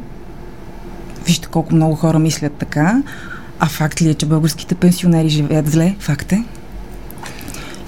Вижте 1.27 1.49
колко 1.49 1.75
много 1.75 1.95
хора 1.95 2.19
мислят 2.19 2.53
така. 2.53 3.03
А 3.61 3.67
факт 3.67 4.03
ли 4.03 4.09
е, 4.09 4.15
че 4.15 4.27
българските 4.27 4.75
пенсионери 4.75 5.29
живеят 5.29 5.71
зле? 5.71 5.97
Факт 5.99 6.33
е. 6.33 6.45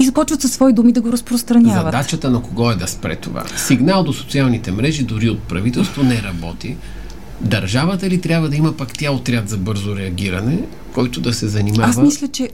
И 0.01 0.05
започват 0.05 0.41
със 0.41 0.53
свои 0.53 0.73
думи 0.73 0.93
да 0.93 1.01
го 1.01 1.13
разпространяват. 1.13 1.85
Задачата 1.85 2.31
на 2.31 2.43
кого 2.43 2.71
е 2.71 2.77
да 2.77 2.87
спре 2.87 3.17
това? 3.17 3.45
Сигнал 3.57 4.05
до 4.05 4.13
социалните 4.13 4.73
мрежи, 4.73 5.03
дори 5.03 5.31
от 5.31 5.43
правителство, 5.43 6.03
не 6.03 6.23
работи. 6.23 6.77
Държавата 7.41 8.11
ли 8.11 8.21
трябва 8.21 8.49
да 8.49 8.57
има 8.57 8.73
пак 8.73 8.93
тя 8.99 9.13
отряд 9.13 9.49
за 9.49 9.57
бързо 9.57 9.97
реагиране, 9.97 10.59
който 10.95 11.21
да 11.21 11.33
се 11.33 11.49
занимава? 11.49 11.91
Аз 11.91 11.97
мисля, 11.97 12.29
че 12.29 12.51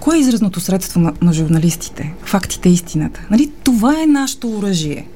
Кое 0.00 0.16
е 0.16 0.20
изразното 0.20 0.60
средство 0.60 1.00
на, 1.00 1.12
на 1.22 1.32
журналистите? 1.32 2.14
Фактите, 2.24 2.68
истината. 2.68 3.20
Нали? 3.30 3.50
Това 3.64 4.02
е 4.02 4.06
нашето 4.06 4.50
оръжие. 4.50 5.06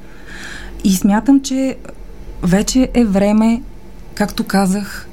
И 0.85 0.95
смятам, 0.95 1.41
че 1.41 1.77
вече 2.43 2.89
е 2.95 3.05
време 3.05 3.63
както 4.19 4.45
казах, 4.45 5.09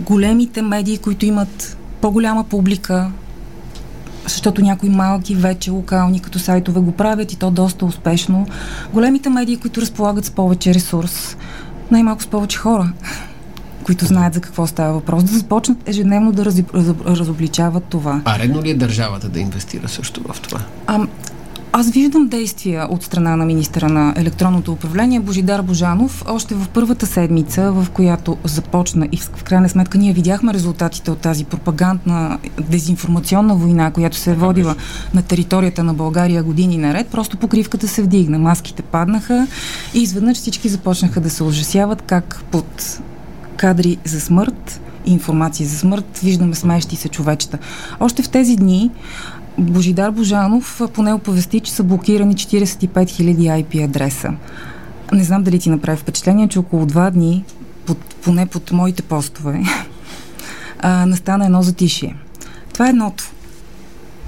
големите 0.00 0.62
медии, 0.62 0.98
които 0.98 1.26
имат 1.26 1.76
по-голяма 2.00 2.44
публика, 2.44 3.10
защото 4.22 4.62
някои 4.62 4.88
малки, 4.88 5.34
вече 5.34 5.70
локални 5.70 6.20
като 6.20 6.38
сайтове 6.38 6.80
го 6.80 6.92
правят 6.92 7.32
и 7.32 7.36
то 7.36 7.50
доста 7.50 7.86
успешно. 7.86 8.46
Големите 8.92 9.28
медии, 9.28 9.56
които 9.56 9.80
разполагат 9.80 10.24
с 10.24 10.30
повече 10.30 10.74
ресурс, 10.74 11.36
най-малко 11.90 12.22
с 12.22 12.26
повече 12.26 12.58
хора, 12.58 12.92
които 13.84 14.04
знаят 14.04 14.34
за 14.34 14.40
какво 14.40 14.66
става 14.66 14.92
въпрос, 14.92 15.24
да 15.24 15.38
започнат 15.38 15.88
ежедневно 15.88 16.32
да 16.32 16.44
раз, 16.44 16.58
раз, 16.74 16.86
разобличават 17.06 17.84
това. 17.84 18.20
А 18.24 18.38
редно 18.38 18.62
ли 18.62 18.70
е 18.70 18.74
държавата 18.74 19.28
да 19.28 19.40
инвестира 19.40 19.88
също 19.88 20.20
в 20.32 20.40
това? 20.40 20.60
А, 20.86 21.06
аз 21.76 21.90
виждам 21.90 22.28
действия 22.28 22.86
от 22.90 23.02
страна 23.02 23.36
на 23.36 23.44
министра 23.44 23.88
на 23.88 24.14
електронното 24.16 24.72
управление 24.72 25.20
Божидар 25.20 25.62
Божанов 25.62 26.24
още 26.28 26.54
в 26.54 26.68
първата 26.68 27.06
седмица, 27.06 27.72
в 27.72 27.86
която 27.90 28.36
започна 28.44 29.08
и 29.12 29.16
в 29.16 29.44
крайна 29.44 29.68
сметка 29.68 29.98
ние 29.98 30.12
видяхме 30.12 30.54
резултатите 30.54 31.10
от 31.10 31.18
тази 31.18 31.44
пропагандна 31.44 32.38
дезинформационна 32.60 33.54
война, 33.54 33.90
която 33.90 34.16
се 34.16 34.30
е 34.30 34.34
водила 34.34 34.74
на 35.14 35.22
територията 35.22 35.84
на 35.84 35.94
България 35.94 36.42
години 36.42 36.76
наред. 36.76 37.08
Просто 37.08 37.36
покривката 37.36 37.88
се 37.88 38.02
вдигна, 38.02 38.38
маските 38.38 38.82
паднаха 38.82 39.46
и 39.94 39.98
изведнъж 39.98 40.36
всички 40.36 40.68
започнаха 40.68 41.20
да 41.20 41.30
се 41.30 41.44
ужасяват 41.44 42.02
как 42.02 42.42
под 42.50 43.00
кадри 43.56 43.98
за 44.04 44.20
смърт 44.20 44.80
информация 45.06 45.68
за 45.68 45.78
смърт, 45.78 46.18
виждаме 46.18 46.54
смеещи 46.54 46.96
се 46.96 47.08
човечета. 47.08 47.58
Още 48.00 48.22
в 48.22 48.28
тези 48.28 48.56
дни 48.56 48.90
Божидар 49.58 50.10
Божанов 50.10 50.80
поне 50.94 51.12
оповести, 51.12 51.60
че 51.60 51.72
са 51.72 51.82
блокирани 51.82 52.34
45 52.34 52.88
000 52.88 53.64
IP 53.64 53.84
адреса. 53.84 54.32
Не 55.12 55.24
знам 55.24 55.42
дали 55.42 55.58
ти 55.58 55.70
направи 55.70 55.98
впечатление, 55.98 56.48
че 56.48 56.58
около 56.58 56.86
два 56.86 57.10
дни, 57.10 57.44
под, 57.86 57.98
поне 57.98 58.46
под 58.46 58.72
моите 58.72 59.02
постове, 59.02 59.62
настана 60.84 61.44
едно 61.44 61.62
затишие. 61.62 62.16
Това 62.72 62.86
е 62.86 62.90
едното. 62.90 63.30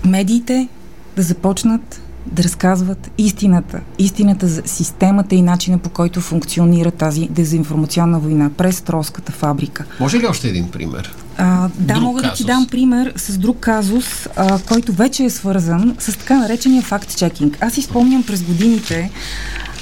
Медиите 0.05 0.69
да 1.17 1.23
започнат 1.23 2.03
да 2.27 2.43
разказват 2.43 3.11
истината. 3.19 3.81
Истината 3.99 4.47
за 4.47 4.63
системата 4.65 5.35
и 5.35 5.43
начина 5.43 5.79
по 5.79 5.91
който 5.91 6.21
функционира 6.21 6.91
тази 6.91 7.29
дезинформационна 7.31 8.19
война 8.19 8.51
през 8.57 8.81
Тролската 8.81 9.33
фабрика. 9.33 9.85
Може 10.01 10.19
ли 10.19 10.27
още 10.27 10.49
един 10.49 10.71
пример? 10.71 11.15
А, 11.39 11.69
да, 11.79 11.95
друг 11.95 12.03
мога 12.03 12.23
казус. 12.23 12.33
да 12.33 12.37
ти 12.37 12.45
дам 12.45 12.67
пример 12.67 13.13
с 13.17 13.39
друг 13.39 13.57
казус, 13.61 14.29
а, 14.37 14.59
който 14.59 14.93
вече 14.93 15.25
е 15.25 15.31
свързан 15.31 15.97
с 15.99 16.19
така 16.19 16.39
наречения 16.39 16.83
факт-чекинг. 16.83 17.57
Аз 17.61 17.77
изпомням 17.77 18.23
през 18.23 18.43
годините 18.43 19.11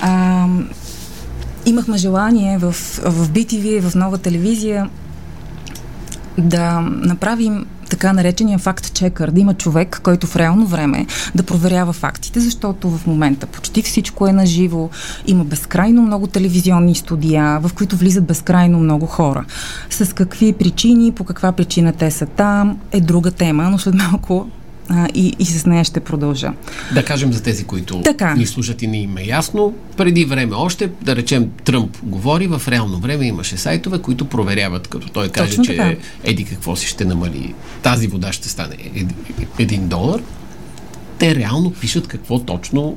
а, 0.00 0.46
имахме 1.66 1.96
желание 1.98 2.58
в, 2.58 2.72
в 3.02 3.28
BTV, 3.28 3.80
в 3.80 3.94
нова 3.94 4.18
телевизия 4.18 4.90
да 6.38 6.80
направим 6.80 7.66
така 7.94 8.12
наречения 8.12 8.58
факт-чекър, 8.58 9.30
да 9.30 9.40
има 9.40 9.54
човек, 9.54 10.00
който 10.02 10.26
в 10.26 10.36
реално 10.36 10.66
време 10.66 11.06
да 11.34 11.42
проверява 11.42 11.92
фактите, 11.92 12.40
защото 12.40 12.90
в 12.90 13.06
момента 13.06 13.46
почти 13.46 13.82
всичко 13.82 14.26
е 14.26 14.32
наживо, 14.32 14.90
има 15.26 15.44
безкрайно 15.44 16.02
много 16.02 16.26
телевизионни 16.26 16.94
студия, 16.94 17.60
в 17.60 17.70
които 17.74 17.96
влизат 17.96 18.24
безкрайно 18.24 18.78
много 18.78 19.06
хора. 19.06 19.44
С 19.90 20.14
какви 20.14 20.52
причини, 20.52 21.12
по 21.12 21.24
каква 21.24 21.52
причина 21.52 21.92
те 21.92 22.10
са 22.10 22.26
там, 22.26 22.78
е 22.92 23.00
друга 23.00 23.30
тема, 23.30 23.70
но 23.70 23.78
след 23.78 23.94
малко 23.94 24.46
а, 24.88 25.08
и, 25.14 25.32
и 25.38 25.44
с 25.44 25.66
нея 25.66 25.84
ще 25.84 26.00
продължа. 26.00 26.52
Да 26.94 27.04
кажем 27.04 27.32
за 27.32 27.42
тези, 27.42 27.64
които 27.64 28.00
така. 28.00 28.34
ни 28.34 28.46
слушат 28.46 28.82
и 28.82 28.86
не 28.86 28.98
им 28.98 29.16
е 29.16 29.22
ясно. 29.22 29.74
Преди 29.96 30.24
време 30.24 30.54
още, 30.56 30.90
да 31.02 31.16
речем, 31.16 31.50
Тръмп 31.64 31.96
говори, 32.02 32.46
в 32.46 32.62
реално 32.68 32.98
време 32.98 33.26
имаше 33.26 33.56
сайтове, 33.56 33.98
които 33.98 34.24
проверяват, 34.24 34.88
като 34.88 35.08
той 35.08 35.28
каже, 35.28 35.50
Точно 35.50 35.64
че 35.64 35.76
така. 35.76 35.94
еди 36.24 36.44
какво 36.44 36.76
си 36.76 36.86
ще 36.86 37.04
намали, 37.04 37.54
тази 37.82 38.06
вода 38.06 38.32
ще 38.32 38.48
стане 38.48 38.76
един 39.58 39.88
долар. 39.88 40.20
Те 41.18 41.34
реално 41.34 41.72
пишат 41.72 42.06
какво 42.08 42.38
точно 42.38 42.96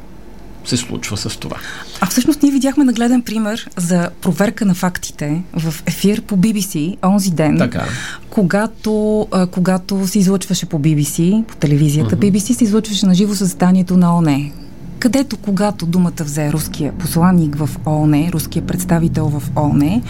се 0.69 0.77
случва 0.77 1.17
с 1.17 1.39
това. 1.39 1.57
А 2.01 2.05
всъщност 2.05 2.43
ние 2.43 2.51
видяхме 2.51 2.83
нагледен 2.83 3.21
пример 3.21 3.69
за 3.77 4.09
проверка 4.21 4.65
на 4.65 4.73
фактите 4.73 5.43
в 5.53 5.75
ефир 5.85 6.21
по 6.21 6.37
BBC 6.37 6.97
онзи 7.05 7.31
ден, 7.31 7.57
така. 7.57 7.85
Когато, 8.29 9.21
а, 9.31 9.47
когато 9.47 10.07
се 10.07 10.19
излъчваше 10.19 10.65
по 10.65 10.79
BBC, 10.79 11.43
по 11.45 11.55
телевизията, 11.55 12.15
uh-huh. 12.15 12.31
BBC 12.31 12.53
се 12.53 12.63
излъчваше 12.63 13.05
на 13.05 13.15
живо 13.15 13.35
състоянието 13.35 13.97
на 13.97 14.17
ОНЕ 14.17 14.51
където 14.99 15.37
когато 15.37 15.85
думата 15.85 16.11
взе 16.19 16.51
руския 16.51 16.93
посланник 16.93 17.55
в 17.55 17.69
ООН, 17.85 18.29
руския 18.33 18.65
представител 18.65 19.27
в 19.27 19.43
ООН, 19.55 20.01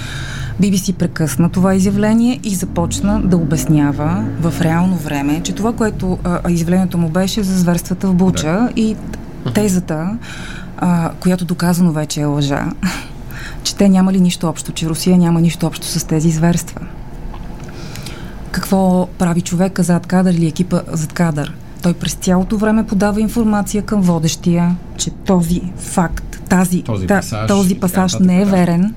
BBC 0.62 0.94
прекъсна 0.94 1.50
това 1.50 1.76
изявление 1.76 2.40
и 2.44 2.56
започна 2.56 3.22
да 3.22 3.38
обяснява 3.38 4.26
в 4.42 4.62
реално 4.62 4.96
време, 4.96 5.42
че 5.44 5.54
това, 5.54 5.74
което 5.74 6.18
а, 6.24 6.52
изявлението 6.52 6.98
му 6.98 7.10
беше 7.10 7.44
за 7.44 7.58
зверствата 7.60 8.08
в 8.08 8.14
Буча 8.14 8.44
да. 8.52 8.70
и 8.76 8.96
тезата, 9.54 10.18
а, 10.78 11.12
която 11.20 11.46
доказано 11.46 11.92
вече 11.92 12.22
е 12.22 12.26
лъжа, 12.26 12.66
че 13.64 13.76
те 13.76 13.90
няма 13.90 14.14
ли 14.14 14.20
нищо 14.20 14.48
общо, 14.48 14.72
че 14.72 14.90
Русия 14.90 15.18
няма 15.18 15.42
нищо 15.42 15.68
общо 15.68 15.86
с 15.86 16.04
тези 16.04 16.32
зверства. 16.32 16.82
Какво 18.52 19.08
прави 19.18 19.42
човека 19.42 19.84
зад 19.84 20.08
кадър 20.08 20.34
или 20.34 20.48
екипа 20.48 20.82
зад 20.92 21.14
кадър? 21.14 21.54
Той 21.82 21.94
през 21.94 22.14
цялото 22.14 22.58
време 22.58 22.88
подава 22.88 23.22
информация 23.22 23.82
към 23.82 24.02
водещия, 24.02 24.76
че 24.98 25.10
този 25.10 25.62
факт, 25.78 26.42
тази, 26.50 26.84
този 26.84 27.08
пасаж, 27.08 27.48
този 27.48 27.76
пасаж 27.76 28.16
не 28.20 28.42
е 28.42 28.46
верен 28.46 28.94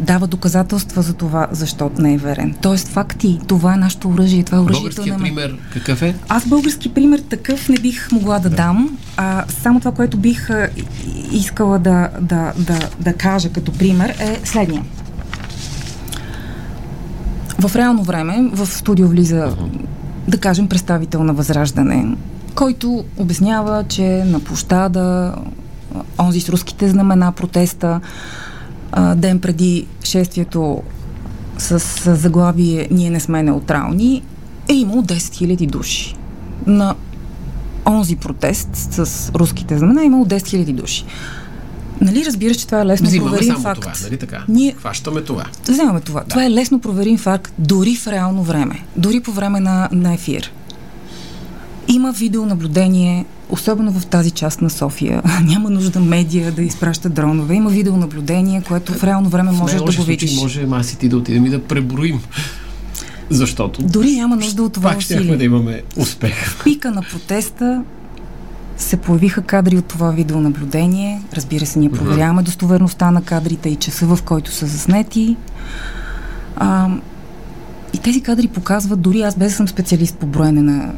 дава 0.00 0.26
доказателства 0.26 1.02
за 1.02 1.14
това, 1.14 1.46
защото 1.50 2.02
не 2.02 2.14
е 2.14 2.18
верен. 2.18 2.54
Тоест 2.62 2.88
факти, 2.88 3.40
това 3.46 3.74
е 3.74 3.76
нашето 3.76 4.08
оръжие, 4.08 4.42
това 4.42 4.58
е 4.58 4.60
оръжието 4.60 5.06
на... 5.06 5.18
пример 5.18 5.56
какъв 5.72 6.02
е? 6.02 6.14
Аз 6.28 6.48
български 6.48 6.94
пример 6.94 7.18
такъв 7.18 7.68
не 7.68 7.76
бих 7.76 8.12
могла 8.12 8.38
да, 8.38 8.50
да. 8.50 8.56
дам. 8.56 8.98
А, 9.16 9.44
само 9.48 9.78
това, 9.78 9.92
което 9.92 10.16
бих 10.16 10.50
а, 10.50 10.68
искала 11.32 11.78
да, 11.78 12.08
да, 12.20 12.52
да, 12.58 12.78
да 13.00 13.12
кажа 13.12 13.52
като 13.52 13.72
пример 13.72 14.08
е 14.08 14.40
следния. 14.44 14.82
В 17.58 17.76
реално 17.76 18.02
време 18.02 18.50
в 18.52 18.66
студио 18.66 19.08
влиза, 19.08 19.56
да 20.28 20.38
кажем, 20.38 20.68
представител 20.68 21.24
на 21.24 21.32
Възраждане, 21.32 22.16
който 22.54 23.04
обяснява, 23.16 23.84
че 23.88 24.24
на 24.26 24.40
площада 24.40 25.34
онзи 26.18 26.40
с 26.40 26.48
руските 26.48 26.88
знамена 26.88 27.32
протеста 27.32 28.00
а, 28.92 29.14
ден 29.14 29.40
преди 29.40 29.86
шествието 30.04 30.82
с, 31.58 31.80
с 31.80 32.16
заглавие 32.16 32.88
Ние 32.90 33.10
не 33.10 33.20
сме 33.20 33.42
неутрални, 33.42 34.22
е 34.68 34.72
имало 34.74 35.02
10 35.02 35.14
000 35.14 35.66
души. 35.66 36.14
На 36.66 36.94
онзи 37.86 38.16
протест 38.16 38.68
с 38.72 39.30
руските 39.34 39.78
знамена 39.78 40.02
е 40.02 40.04
имало 40.04 40.24
10 40.24 40.36
000 40.36 40.72
души. 40.72 41.04
Нали 42.00 42.24
разбираш, 42.24 42.56
че 42.56 42.66
това 42.66 42.80
е 42.80 42.86
лесно 42.86 43.06
Взимаме 43.06 43.30
проверим 43.30 43.52
само 43.52 43.62
факт. 43.62 43.80
това, 43.80 43.92
нали 44.02 44.16
така? 44.16 44.44
Ние... 44.48 44.72
Хващаме 44.72 45.20
това. 45.20 45.44
Вземаме 45.68 46.00
това. 46.00 46.20
Да. 46.20 46.26
Това 46.26 46.44
е 46.44 46.50
лесно 46.50 46.80
проверим 46.80 47.18
факт 47.18 47.52
дори 47.58 47.96
в 47.96 48.06
реално 48.06 48.42
време. 48.42 48.84
Дори 48.96 49.20
по 49.20 49.32
време 49.32 49.60
на, 49.60 49.88
на 49.92 50.14
ефир. 50.14 50.52
Има 51.90 52.12
видеонаблюдение 52.12 53.24
особено 53.48 53.92
в 53.92 54.06
тази 54.06 54.30
част 54.30 54.62
на 54.62 54.70
София. 54.70 55.22
Няма 55.44 55.70
нужда 55.70 56.00
медия 56.00 56.52
да 56.52 56.62
изпраща 56.62 57.08
дронове. 57.08 57.54
Има 57.54 57.70
видеонаблюдение, 57.70 58.62
което 58.68 58.92
в 58.92 59.04
реално 59.04 59.28
време 59.28 59.52
можеш 59.52 59.80
да 59.80 59.96
го 59.96 60.02
видиш. 60.02 60.36
Може 60.36 60.66
аз 60.72 60.92
и 60.92 60.98
ти 60.98 61.08
да 61.08 61.16
отидем 61.16 61.46
и 61.46 61.50
да 61.50 61.62
преброим. 61.62 62.20
Защото. 63.30 63.82
Дори 63.82 64.12
няма 64.12 64.36
нужда 64.36 64.62
от 64.62 64.72
това 64.72 64.90
пак 64.90 64.98
усилие. 64.98 65.36
да 65.36 65.44
имаме 65.44 65.82
успех. 65.96 66.64
Пика 66.64 66.90
на 66.90 67.02
протеста 67.02 67.82
се 68.76 68.96
появиха 68.96 69.42
кадри 69.42 69.78
от 69.78 69.84
това 69.84 70.10
видеонаблюдение. 70.10 71.22
Разбира 71.32 71.66
се, 71.66 71.78
ние 71.78 71.90
проверяваме 71.90 72.42
достоверността 72.42 73.10
на 73.10 73.22
кадрите 73.22 73.68
и 73.68 73.76
часа, 73.76 74.06
в 74.06 74.18
който 74.22 74.52
са 74.52 74.66
заснети. 74.66 75.36
А, 76.56 76.88
и 77.94 77.98
тези 77.98 78.20
кадри 78.20 78.48
показват, 78.48 79.00
дори 79.00 79.22
аз 79.22 79.36
без 79.36 79.52
да 79.52 79.56
съм 79.56 79.68
специалист 79.68 80.16
по 80.16 80.26
броене 80.26 80.62
на 80.62 80.92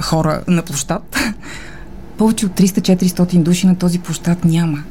хора 0.00 0.42
на 0.48 0.62
площад, 0.62 1.16
повече 2.18 2.46
от 2.46 2.52
300-400 2.52 3.42
души 3.42 3.66
на 3.66 3.78
този 3.78 3.98
площад 3.98 4.44
няма. 4.44 4.84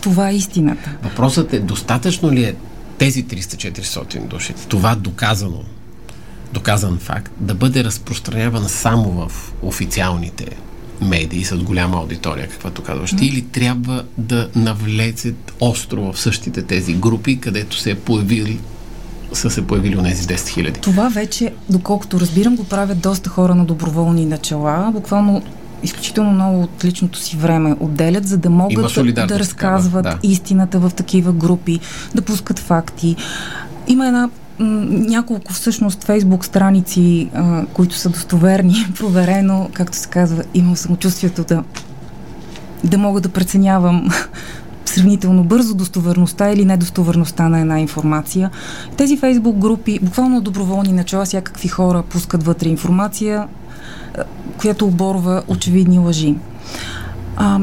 Това 0.00 0.30
е 0.30 0.36
истината. 0.36 0.90
Въпросът 1.02 1.52
е, 1.52 1.60
достатъчно 1.60 2.32
ли 2.32 2.44
е 2.44 2.54
тези 2.98 3.24
300-400 3.24 4.26
души, 4.26 4.54
това 4.68 4.94
доказано, 4.94 5.62
доказан 6.52 6.98
факт, 6.98 7.32
да 7.40 7.54
бъде 7.54 7.84
разпространяван 7.84 8.68
само 8.68 9.10
в 9.10 9.52
официалните 9.62 10.46
медии 11.00 11.44
с 11.44 11.56
голяма 11.56 11.96
аудитория, 11.96 12.48
каквато 12.48 12.82
казваш 12.82 13.10
ти, 13.16 13.26
или 13.26 13.42
трябва 13.42 14.04
да 14.18 14.50
навлезе 14.54 15.34
остро 15.60 16.12
в 16.12 16.20
същите 16.20 16.62
тези 16.62 16.94
групи, 16.94 17.40
където 17.40 17.78
се 17.78 17.90
е 17.90 17.98
появили 17.98 18.60
са 19.32 19.50
се 19.50 19.66
появили 19.66 19.96
от 19.96 20.04
тези 20.04 20.22
10 20.22 20.48
хиляди. 20.48 20.80
Това 20.80 21.08
вече, 21.08 21.52
доколкото 21.70 22.20
разбирам, 22.20 22.56
го 22.56 22.64
правят 22.64 23.00
доста 23.00 23.30
хора 23.30 23.54
на 23.54 23.64
доброволни 23.64 24.26
начала. 24.26 24.90
Буквално 24.92 25.42
изключително 25.82 26.30
много 26.30 26.62
от 26.62 26.84
личното 26.84 27.18
си 27.18 27.36
време 27.36 27.76
отделят, 27.80 28.26
за 28.26 28.38
да 28.38 28.50
могат 28.50 28.94
да, 29.14 29.38
разказват 29.38 30.02
да. 30.02 30.18
истината 30.22 30.78
в 30.78 30.90
такива 30.96 31.32
групи, 31.32 31.80
да 32.14 32.22
пускат 32.22 32.58
факти. 32.58 33.16
Има 33.88 34.06
една 34.06 34.30
няколко 34.58 35.52
всъщност 35.52 36.04
фейсбук 36.04 36.44
страници, 36.44 37.28
а, 37.34 37.64
които 37.66 37.94
са 37.94 38.08
достоверни, 38.08 38.74
проверено, 38.98 39.70
както 39.72 39.96
се 39.96 40.08
казва, 40.08 40.44
имам 40.54 40.76
самочувствието 40.76 41.44
да, 41.44 41.64
да 42.84 42.98
мога 42.98 43.20
да 43.20 43.28
преценявам 43.28 44.08
сравнително 44.92 45.44
бързо 45.44 45.74
достоверността 45.74 46.50
или 46.50 46.64
недостоверността 46.64 47.48
на 47.48 47.60
една 47.60 47.80
информация. 47.80 48.50
Тези 48.96 49.16
фейсбук 49.16 49.56
групи, 49.56 49.98
буквално 50.02 50.40
доброволни 50.40 50.92
начала, 50.92 51.24
всякакви 51.24 51.68
хора 51.68 52.02
пускат 52.02 52.42
вътре 52.42 52.68
информация, 52.68 53.48
която 54.60 54.86
оборва 54.86 55.42
очевидни 55.48 55.98
лъжи. 55.98 56.34
А, 57.36 57.60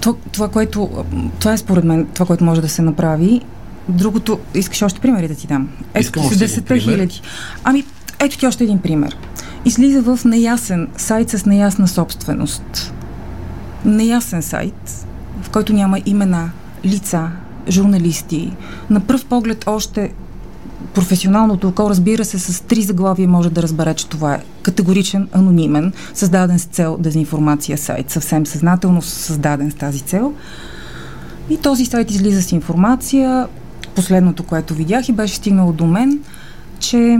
това, 0.00 0.16
това, 0.32 0.48
което, 0.48 1.04
това 1.38 1.52
е 1.52 1.58
според 1.58 1.84
мен 1.84 2.06
това, 2.14 2.26
което 2.26 2.44
може 2.44 2.60
да 2.60 2.68
се 2.68 2.82
направи. 2.82 3.40
Другото, 3.88 4.38
искаш 4.54 4.82
още 4.82 5.00
примери 5.00 5.28
да 5.28 5.34
ти 5.34 5.46
дам? 5.46 5.68
Ето 5.94 6.20
още 6.20 6.44
един 6.44 6.80
хиляди. 6.80 7.20
Ами, 7.64 7.84
ето 8.18 8.38
ти 8.38 8.46
още 8.46 8.64
един 8.64 8.78
пример. 8.78 9.16
Излиза 9.64 10.02
в 10.02 10.24
неясен 10.24 10.88
сайт 10.96 11.30
с 11.30 11.46
неясна 11.46 11.88
собственост. 11.88 12.94
Неясен 13.84 14.42
сайт, 14.42 15.06
в 15.42 15.50
който 15.50 15.72
няма 15.72 15.98
имена, 16.06 16.50
лица, 16.84 17.30
журналисти. 17.68 18.52
На 18.90 19.00
пръв 19.00 19.24
поглед 19.24 19.64
още 19.66 20.12
професионалното 20.94 21.68
око, 21.68 21.90
разбира 21.90 22.24
се, 22.24 22.38
с 22.38 22.60
три 22.60 22.82
заглавия 22.82 23.28
може 23.28 23.50
да 23.50 23.62
разбере, 23.62 23.94
че 23.94 24.08
това 24.08 24.34
е 24.34 24.42
категоричен, 24.62 25.28
анонимен, 25.32 25.92
създаден 26.14 26.58
с 26.58 26.64
цел 26.64 26.96
дезинформация 27.00 27.78
сайт, 27.78 28.10
съвсем 28.10 28.46
съзнателно 28.46 29.02
създаден 29.02 29.70
с 29.70 29.74
тази 29.74 30.00
цел. 30.00 30.32
И 31.50 31.56
този 31.56 31.86
сайт 31.86 32.10
излиза 32.10 32.42
с 32.42 32.52
информация. 32.52 33.48
Последното, 33.94 34.42
което 34.42 34.74
видях 34.74 35.08
и 35.08 35.12
беше 35.12 35.34
стигнало 35.34 35.72
до 35.72 35.86
мен, 35.86 36.20
че 36.78 37.18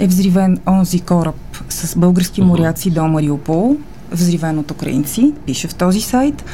е 0.00 0.06
взривен 0.06 0.58
онзи 0.66 1.00
кораб 1.00 1.36
с 1.68 1.98
български 1.98 2.42
моряци 2.42 2.90
до 2.90 3.08
Мариупол, 3.08 3.76
взривен 4.12 4.58
от 4.58 4.70
украинци, 4.70 5.32
пише 5.46 5.68
в 5.68 5.74
този 5.74 6.00
сайт. 6.00 6.44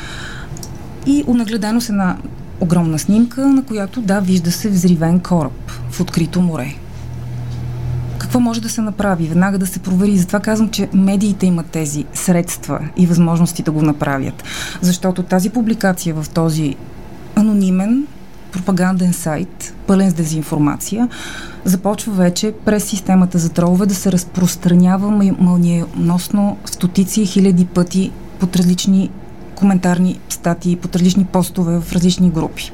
И 1.10 1.24
унагледено 1.26 1.80
се 1.80 1.92
на 1.92 2.16
огромна 2.60 2.98
снимка, 2.98 3.48
на 3.48 3.62
която, 3.62 4.00
да, 4.00 4.20
вижда 4.20 4.52
се 4.52 4.68
взривен 4.68 5.20
кораб 5.20 5.72
в 5.90 6.00
открито 6.00 6.40
море. 6.40 6.74
Какво 8.18 8.40
може 8.40 8.60
да 8.60 8.68
се 8.68 8.80
направи? 8.80 9.26
Веднага 9.26 9.58
да 9.58 9.66
се 9.66 9.78
провери. 9.78 10.18
Затова 10.18 10.40
казвам, 10.40 10.68
че 10.68 10.88
медиите 10.94 11.46
имат 11.46 11.66
тези 11.66 12.04
средства 12.14 12.80
и 12.96 13.06
възможности 13.06 13.62
да 13.62 13.70
го 13.70 13.82
направят. 13.82 14.44
Защото 14.80 15.22
тази 15.22 15.50
публикация 15.50 16.14
в 16.14 16.28
този 16.28 16.74
анонимен 17.34 18.06
пропаганден 18.52 19.12
сайт, 19.12 19.74
пълен 19.86 20.10
с 20.10 20.14
дезинформация, 20.14 21.08
започва 21.64 22.12
вече 22.12 22.52
през 22.64 22.84
системата 22.84 23.38
за 23.38 23.48
тролове 23.48 23.86
да 23.86 23.94
се 23.94 24.12
разпространява 24.12 25.34
мълниеносно 25.38 26.56
стотици 26.64 27.26
хиляди 27.26 27.64
пъти 27.64 28.12
под 28.40 28.56
различни 28.56 29.10
коментарни 29.54 30.20
статии, 30.40 30.76
под 30.76 30.96
различни 30.96 31.24
постове 31.24 31.80
в 31.80 31.92
различни 31.92 32.30
групи. 32.30 32.72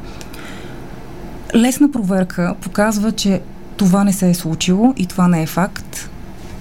Лесна 1.54 1.90
проверка 1.90 2.54
показва, 2.60 3.12
че 3.12 3.40
това 3.76 4.04
не 4.04 4.12
се 4.12 4.30
е 4.30 4.34
случило 4.34 4.94
и 4.96 5.06
това 5.06 5.28
не 5.28 5.42
е 5.42 5.46
факт, 5.46 6.10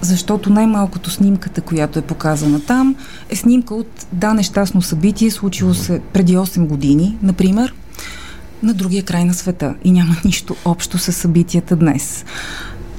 защото 0.00 0.50
най-малкото 0.50 1.10
снимката, 1.10 1.60
която 1.60 1.98
е 1.98 2.02
показана 2.02 2.60
там, 2.60 2.96
е 3.30 3.36
снимка 3.36 3.74
от 3.74 4.06
да 4.12 4.34
нещастно 4.34 4.82
събитие, 4.82 5.30
случило 5.30 5.74
се 5.74 6.00
преди 6.12 6.36
8 6.36 6.66
години, 6.66 7.18
например, 7.22 7.74
на 8.62 8.74
другия 8.74 9.02
край 9.02 9.24
на 9.24 9.34
света 9.34 9.74
и 9.84 9.90
няма 9.90 10.16
нищо 10.24 10.56
общо 10.64 10.98
с 10.98 11.12
събитията 11.12 11.76
днес. 11.76 12.24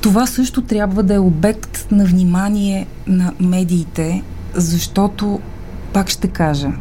Това 0.01 0.27
също 0.27 0.61
трябва 0.61 1.03
да 1.03 1.13
е 1.13 1.19
обект 1.19 1.87
на 1.91 2.05
внимание 2.05 2.87
на 3.07 3.33
медиите, 3.39 4.23
защото, 4.53 5.39
пак 5.93 6.09
ще 6.09 6.27
кажа, 6.27 6.71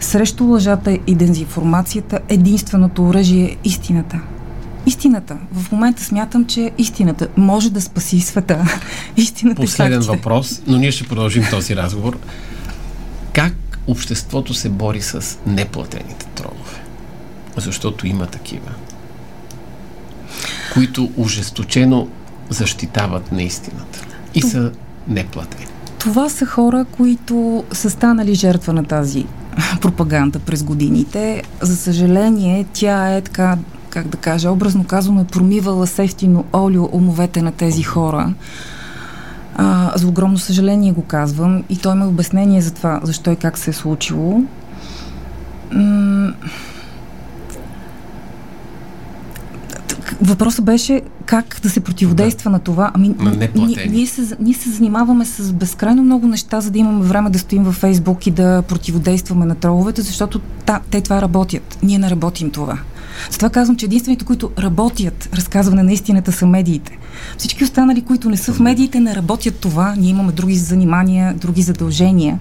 Срещу 0.00 0.44
лъжата 0.44 0.98
и 1.06 1.14
дезинформацията 1.14 2.18
единственото 2.28 3.04
оръжие 3.04 3.44
е 3.44 3.56
истината. 3.64 4.20
Истината. 4.86 5.36
В 5.52 5.72
момента 5.72 6.04
смятам, 6.04 6.46
че 6.46 6.70
истината 6.78 7.28
може 7.36 7.70
да 7.70 7.80
спаси 7.80 8.20
света. 8.20 8.78
истината 9.16 9.62
е 9.62 9.64
Последен 9.64 10.02
е 10.02 10.04
въпрос, 10.04 10.62
но 10.66 10.78
ние 10.78 10.92
ще 10.92 11.04
продължим 11.08 11.44
този 11.50 11.76
разговор. 11.76 12.18
Как 13.32 13.52
обществото 13.86 14.54
се 14.54 14.68
бори 14.68 15.02
с 15.02 15.38
неплатените 15.46 16.26
тролове? 16.26 16.82
Защото 17.56 18.06
има 18.06 18.26
такива, 18.26 18.70
които 20.74 21.10
ужесточено 21.16 22.08
защитават 22.50 23.32
неистината 23.32 24.06
и 24.34 24.42
са 24.42 24.72
неплатени. 25.08 25.66
Това 25.98 26.28
са 26.28 26.46
хора, 26.46 26.84
които 26.84 27.64
са 27.72 27.90
станали 27.90 28.34
жертва 28.34 28.72
на 28.72 28.84
тази 28.84 29.26
пропаганда 29.80 30.38
през 30.38 30.62
годините. 30.62 31.42
За 31.60 31.76
съжаление, 31.76 32.66
тя 32.72 33.16
е 33.16 33.20
така, 33.20 33.58
как 33.90 34.08
да 34.08 34.16
кажа, 34.16 34.50
образно 34.50 34.84
казано 34.84 35.20
е 35.20 35.24
промивала 35.24 35.86
сефтино 35.86 36.44
олио 36.52 36.88
умовете 36.92 37.42
на 37.42 37.52
тези 37.52 37.82
хора. 37.82 38.34
А, 39.56 39.92
за 39.94 40.08
огромно 40.08 40.38
съжаление 40.38 40.92
го 40.92 41.02
казвам 41.02 41.64
и 41.68 41.76
той 41.76 41.92
има 41.92 42.08
обяснение 42.08 42.60
за 42.60 42.74
това, 42.74 43.00
защо 43.02 43.30
и 43.30 43.36
как 43.36 43.58
се 43.58 43.70
е 43.70 43.74
случило. 43.74 44.42
М- 45.72 46.32
Въпросът 50.22 50.64
беше 50.64 51.02
как 51.26 51.60
да 51.62 51.70
се 51.70 51.80
противодейства 51.80 52.50
да. 52.50 52.52
на 52.52 52.58
това. 52.58 52.90
Ами, 52.94 53.14
ние, 53.54 53.86
ние, 53.90 54.06
се, 54.06 54.36
ние 54.40 54.54
се 54.54 54.70
занимаваме 54.70 55.24
с 55.24 55.52
безкрайно 55.52 56.02
много 56.02 56.26
неща, 56.26 56.60
за 56.60 56.70
да 56.70 56.78
имаме 56.78 57.04
време 57.04 57.30
да 57.30 57.38
стоим 57.38 57.64
във 57.64 57.74
Фейсбук 57.74 58.26
и 58.26 58.30
да 58.30 58.62
противодействаме 58.62 59.46
на 59.46 59.54
троловете, 59.54 60.02
защото 60.02 60.38
та, 60.38 60.80
те 60.90 61.00
това 61.00 61.22
работят. 61.22 61.78
Ние 61.82 61.98
не 61.98 62.10
работим 62.10 62.50
това. 62.50 62.78
Затова 63.30 63.50
казвам, 63.50 63.76
че 63.76 63.86
единствените, 63.86 64.24
които 64.24 64.50
работят 64.58 65.28
разказване 65.34 65.82
на 65.82 65.92
истината 65.92 66.32
са 66.32 66.46
медиите. 66.46 66.98
Всички 67.38 67.64
останали, 67.64 68.02
които 68.02 68.30
не 68.30 68.36
са 68.36 68.52
в 68.52 68.60
медиите, 68.60 69.00
не 69.00 69.14
работят 69.14 69.54
това. 69.54 69.94
Ние 69.98 70.10
имаме 70.10 70.32
други 70.32 70.56
занимания, 70.56 71.34
други 71.34 71.62
задължения. 71.62 72.38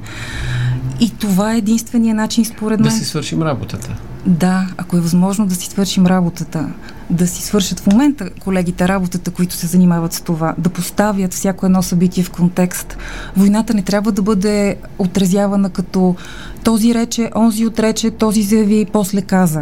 И 0.99 1.09
това 1.09 1.53
е 1.53 1.57
единствения 1.57 2.15
начин, 2.15 2.45
според 2.45 2.79
мен. 2.79 2.89
Да 2.89 2.95
си 2.95 3.05
свършим 3.05 3.41
работата. 3.41 3.95
Да, 4.25 4.67
ако 4.77 4.97
е 4.97 4.99
възможно 4.99 5.45
да 5.45 5.55
си 5.55 5.69
свършим 5.69 6.05
работата, 6.05 6.67
да 7.09 7.27
си 7.27 7.41
свършат 7.41 7.79
в 7.79 7.87
момента 7.87 8.29
колегите 8.29 8.87
работата, 8.87 9.31
които 9.31 9.55
се 9.55 9.67
занимават 9.67 10.13
с 10.13 10.21
това, 10.21 10.55
да 10.57 10.69
поставят 10.69 11.33
всяко 11.33 11.65
едно 11.65 11.83
събитие 11.83 12.23
в 12.23 12.31
контекст. 12.31 12.97
Войната 13.37 13.73
не 13.73 13.81
трябва 13.81 14.11
да 14.11 14.21
бъде 14.21 14.75
отразявана 14.99 15.69
като 15.69 16.15
този 16.63 16.93
рече, 16.93 17.31
онзи 17.35 17.65
отрече, 17.65 18.11
този 18.11 18.41
заяви 18.41 18.85
после 18.93 19.21
каза. 19.21 19.61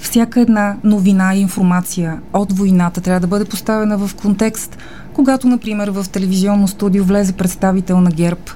Всяка 0.00 0.40
една 0.40 0.76
новина 0.84 1.34
и 1.34 1.40
информация 1.40 2.20
от 2.32 2.52
войната 2.52 3.00
трябва 3.00 3.20
да 3.20 3.26
бъде 3.26 3.44
поставена 3.44 3.98
в 3.98 4.14
контекст, 4.14 4.78
когато, 5.12 5.46
например, 5.46 5.88
в 5.88 6.06
телевизионно 6.12 6.68
студио 6.68 7.04
влезе 7.04 7.32
представител 7.32 8.00
на 8.00 8.10
ГЕРБ– 8.10 8.40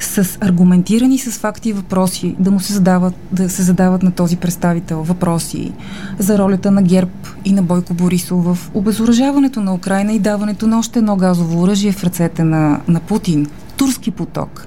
с 0.00 0.38
аргументирани 0.40 1.18
с 1.18 1.38
факти 1.38 1.68
и 1.68 1.72
въпроси, 1.72 2.36
да 2.38 2.50
му 2.50 2.60
се 2.60 2.72
задават, 2.72 3.14
да 3.32 3.50
се 3.50 3.62
задават 3.62 4.02
на 4.02 4.12
този 4.12 4.36
представител 4.36 5.02
въпроси 5.02 5.72
за 6.18 6.38
ролята 6.38 6.70
на 6.70 6.82
ГЕРБ 6.82 7.10
и 7.44 7.52
на 7.52 7.62
Бойко 7.62 7.94
Борисов 7.94 8.44
в 8.44 8.58
обезоръжаването 8.74 9.60
на 9.60 9.74
Украина 9.74 10.12
и 10.12 10.18
даването 10.18 10.66
на 10.66 10.78
още 10.78 10.98
едно 10.98 11.16
газово 11.16 11.62
оръжие 11.62 11.92
в 11.92 12.04
ръцете 12.04 12.44
на, 12.44 12.80
на 12.88 13.00
Путин, 13.00 13.46
турски 13.76 14.10
поток 14.10 14.66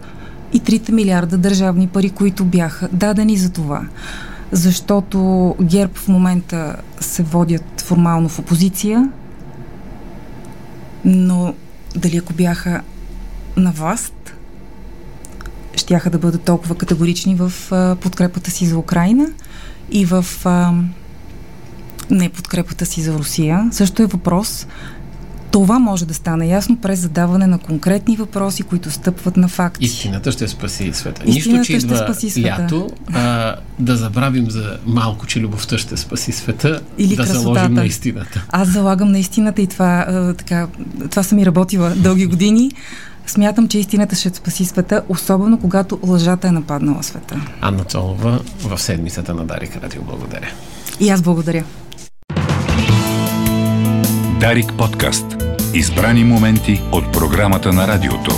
и 0.54 0.62
3 0.62 0.92
милиарда 0.92 1.38
държавни 1.38 1.88
пари, 1.88 2.10
които 2.10 2.46
бяха 2.46 2.90
дадени 2.92 3.38
за 3.38 3.52
това. 3.52 3.82
Защото 4.52 5.56
ГЕРБ 5.62 5.94
в 5.96 6.08
момента 6.08 6.76
се 7.00 7.24
водят 7.24 7.82
формално 7.82 8.30
в 8.30 8.40
опозиция, 8.40 9.10
но 11.06 11.54
дали 11.96 12.18
ако 12.18 12.34
бяха 12.34 12.82
на 13.58 13.72
власт, 13.72 14.34
щяха 15.82 16.10
да 16.10 16.18
бъдат 16.18 16.42
толкова 16.42 16.76
категорични 16.76 17.36
в 17.36 17.54
а, 17.72 17.96
подкрепата 17.96 18.52
си 18.52 18.66
за 18.66 18.78
Украина 18.78 19.26
и 19.92 20.06
в 20.06 20.26
а, 20.46 20.74
не 22.10 22.30
подкрепата 22.30 22.86
си 22.86 23.02
за 23.02 23.14
Русия. 23.14 23.70
Също 23.72 24.04
е 24.04 24.06
въпрос. 24.06 24.68
Това 25.52 25.80
може 25.80 26.06
да 26.06 26.14
стане 26.14 26.48
ясно 26.48 26.78
през 26.78 27.00
задаване 27.00 27.48
на 27.48 27.58
конкретни 27.60 28.16
въпроси, 28.18 28.64
които 28.64 28.92
стъпват 28.92 29.38
на 29.38 29.48
факти. 29.48 29.86
Истината 29.86 30.32
ще 30.32 30.48
спаси 30.48 30.94
света. 30.94 31.22
Истината 31.26 31.60
Нищо, 31.60 31.74
че 31.74 31.80
ще 31.80 31.98
спаси 31.98 32.30
света. 32.30 32.62
лято, 32.64 32.90
а, 33.14 33.56
да 33.80 33.98
забравим 33.98 34.52
за 34.52 34.78
малко, 34.86 35.26
че 35.26 35.40
любовта 35.40 35.78
ще 35.78 35.98
спаси 35.98 36.32
света, 36.32 36.82
Или 36.98 37.10
да 37.10 37.16
красотата. 37.16 37.42
заложим 37.42 37.74
на 37.74 37.86
истината. 37.86 38.46
Аз 38.50 38.68
залагам 38.68 39.12
на 39.12 39.20
истината 39.20 39.62
и 39.62 39.68
това, 39.68 40.06
а, 40.08 40.34
така, 40.34 40.68
това 41.10 41.24
съм 41.24 41.40
и 41.40 41.46
работила 41.46 41.90
дълги 41.96 42.26
години. 42.26 42.72
Смятам, 43.28 43.68
че 43.68 43.80
истината 43.80 44.16
ще 44.16 44.30
спаси 44.30 44.66
света, 44.66 45.04
особено 45.10 45.60
когато 45.60 46.00
лъжата 46.04 46.48
е 46.48 46.52
нападнала 46.52 47.04
света. 47.04 47.42
Анна 47.62 47.84
Цолова 47.84 48.40
в 48.60 48.78
седмицата 48.78 49.34
на 49.34 49.46
Дарик 49.46 49.78
Радио. 49.84 50.02
Благодаря. 50.02 50.48
И 51.00 51.10
аз 51.10 51.22
благодаря. 51.22 51.64
Дарик 54.40 54.74
подкаст. 54.78 55.26
Избрани 55.74 56.24
моменти 56.24 56.82
от 56.92 57.14
програмата 57.14 57.74
на 57.74 57.88
радиото. 57.88 58.32